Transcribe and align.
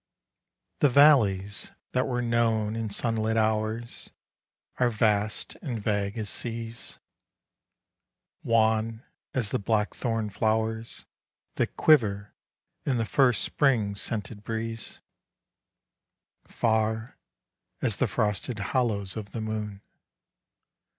THE 0.79 0.89
valleys 0.89 1.73
that 1.91 2.07
were 2.07 2.23
known 2.23 2.75
in 2.75 2.89
sunlit 2.89 3.37
hours 3.37 4.09
Are 4.79 4.89
vast 4.89 5.57
and 5.61 5.79
vague 5.79 6.17
as 6.17 6.27
seas: 6.27 6.97
Wan 8.41 9.03
as 9.35 9.51
the 9.51 9.59
blackthorn 9.59 10.31
flowers 10.31 11.05
That 11.57 11.77
quiver 11.77 12.33
in 12.83 12.97
the 12.97 13.05
first 13.05 13.43
spring 13.43 13.93
scented 13.93 14.43
breeze: 14.43 14.99
Far 16.47 17.19
as 17.79 17.97
the 17.97 18.07
frosted 18.07 18.57
hollows 18.73 19.15
of 19.15 19.33
the 19.33 19.41
moon. 19.41 19.83